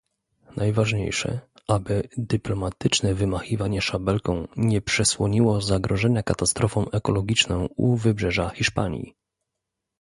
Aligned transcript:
Najważniejsze, 0.57 1.39
aby 1.67 2.07
dyplomatyczne 2.17 3.13
wymachiwanie 3.15 3.81
szabelką 3.81 4.47
nie 4.57 4.81
przesłoniło 4.81 5.61
zagrożenia 5.61 6.23
katastrofą 6.23 6.91
ekologiczną 6.91 7.65
u 7.75 7.95
wybrzeża 7.97 8.49
Hiszpanii 8.49 9.15